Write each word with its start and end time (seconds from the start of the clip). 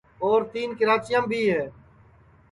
اور 0.25 0.41
تین 0.53 0.69
کراچیام 0.79 1.23
بھی 1.29 1.41
ہے 1.51 1.63